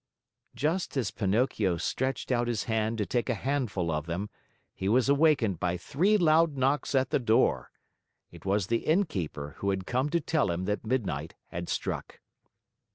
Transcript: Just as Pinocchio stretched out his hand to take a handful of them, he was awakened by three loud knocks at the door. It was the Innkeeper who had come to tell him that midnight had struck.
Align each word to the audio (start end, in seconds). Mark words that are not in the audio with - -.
Just 0.55 0.97
as 0.97 1.11
Pinocchio 1.11 1.77
stretched 1.77 2.31
out 2.31 2.47
his 2.47 2.63
hand 2.63 2.97
to 2.97 3.05
take 3.05 3.29
a 3.29 3.35
handful 3.35 3.91
of 3.91 4.07
them, 4.07 4.31
he 4.73 4.89
was 4.89 5.07
awakened 5.07 5.59
by 5.59 5.77
three 5.77 6.17
loud 6.17 6.57
knocks 6.57 6.95
at 6.95 7.11
the 7.11 7.19
door. 7.19 7.69
It 8.31 8.43
was 8.43 8.65
the 8.65 8.77
Innkeeper 8.87 9.53
who 9.59 9.69
had 9.69 9.85
come 9.85 10.09
to 10.09 10.19
tell 10.19 10.49
him 10.49 10.65
that 10.65 10.83
midnight 10.83 11.35
had 11.49 11.69
struck. 11.69 12.19